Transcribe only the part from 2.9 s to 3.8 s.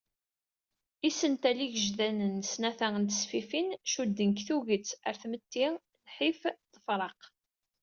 tesfifin,